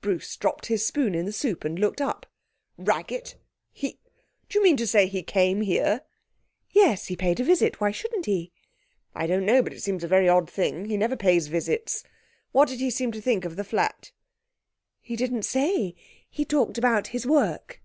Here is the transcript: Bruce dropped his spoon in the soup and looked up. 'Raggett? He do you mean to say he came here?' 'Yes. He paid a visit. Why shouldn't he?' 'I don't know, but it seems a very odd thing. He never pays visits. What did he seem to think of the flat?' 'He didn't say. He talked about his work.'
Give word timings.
Bruce 0.00 0.36
dropped 0.36 0.66
his 0.66 0.86
spoon 0.86 1.16
in 1.16 1.26
the 1.26 1.32
soup 1.32 1.64
and 1.64 1.80
looked 1.80 2.00
up. 2.00 2.26
'Raggett? 2.78 3.34
He 3.72 3.98
do 4.48 4.58
you 4.58 4.62
mean 4.62 4.76
to 4.76 4.86
say 4.86 5.08
he 5.08 5.24
came 5.24 5.62
here?' 5.62 6.02
'Yes. 6.70 7.06
He 7.08 7.16
paid 7.16 7.40
a 7.40 7.44
visit. 7.44 7.80
Why 7.80 7.90
shouldn't 7.90 8.26
he?' 8.26 8.52
'I 9.16 9.26
don't 9.26 9.44
know, 9.44 9.62
but 9.62 9.72
it 9.72 9.82
seems 9.82 10.04
a 10.04 10.06
very 10.06 10.28
odd 10.28 10.48
thing. 10.48 10.84
He 10.84 10.96
never 10.96 11.16
pays 11.16 11.48
visits. 11.48 12.04
What 12.52 12.68
did 12.68 12.78
he 12.78 12.88
seem 12.88 13.10
to 13.10 13.20
think 13.20 13.44
of 13.44 13.56
the 13.56 13.64
flat?' 13.64 14.12
'He 15.00 15.16
didn't 15.16 15.42
say. 15.42 15.96
He 16.30 16.44
talked 16.44 16.78
about 16.78 17.08
his 17.08 17.26
work.' 17.26 17.82